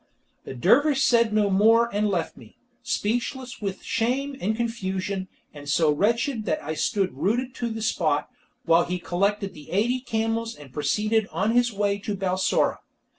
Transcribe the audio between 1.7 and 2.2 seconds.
and